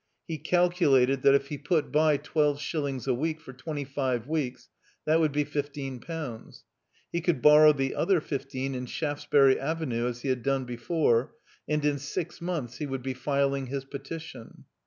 [0.27, 4.67] He calculated that if he put by twelve shillings a week for twenty five weeks
[5.05, 6.63] that would be fifteen pounds.
[7.11, 11.35] He could borrow the other fifteen in Shaftesbury Avenue as he had done before,
[11.69, 14.63] and in six months he would be filing his petition.